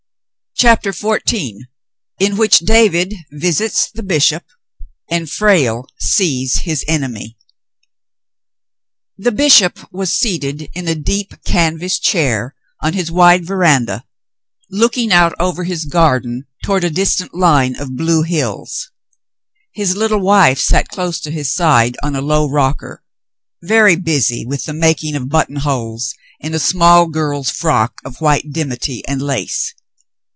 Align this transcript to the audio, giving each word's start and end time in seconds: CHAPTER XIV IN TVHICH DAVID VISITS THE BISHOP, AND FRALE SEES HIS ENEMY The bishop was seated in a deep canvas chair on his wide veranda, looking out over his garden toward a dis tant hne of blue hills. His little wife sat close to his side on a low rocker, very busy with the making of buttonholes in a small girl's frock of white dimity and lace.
CHAPTER 0.57 0.91
XIV 0.91 1.55
IN 2.19 2.33
TVHICH 2.35 2.59
DAVID 2.63 3.15
VISITS 3.31 3.89
THE 3.89 4.03
BISHOP, 4.03 4.43
AND 5.09 5.27
FRALE 5.27 5.87
SEES 5.99 6.57
HIS 6.59 6.85
ENEMY 6.87 7.35
The 9.17 9.31
bishop 9.31 9.79
was 9.91 10.13
seated 10.13 10.69
in 10.75 10.87
a 10.87 10.93
deep 10.93 11.33
canvas 11.43 11.97
chair 11.97 12.53
on 12.79 12.93
his 12.93 13.09
wide 13.09 13.43
veranda, 13.43 14.05
looking 14.69 15.11
out 15.11 15.33
over 15.39 15.63
his 15.63 15.85
garden 15.85 16.45
toward 16.63 16.83
a 16.83 16.91
dis 16.91 17.15
tant 17.15 17.31
hne 17.31 17.79
of 17.79 17.97
blue 17.97 18.21
hills. 18.21 18.91
His 19.71 19.97
little 19.97 20.19
wife 20.21 20.59
sat 20.59 20.89
close 20.89 21.19
to 21.21 21.31
his 21.31 21.51
side 21.51 21.97
on 22.03 22.15
a 22.15 22.21
low 22.21 22.47
rocker, 22.47 23.03
very 23.63 23.95
busy 23.95 24.45
with 24.45 24.65
the 24.65 24.73
making 24.73 25.15
of 25.15 25.27
buttonholes 25.27 26.13
in 26.39 26.53
a 26.53 26.59
small 26.59 27.07
girl's 27.07 27.49
frock 27.49 27.95
of 28.05 28.21
white 28.21 28.51
dimity 28.51 29.01
and 29.07 29.23
lace. 29.23 29.73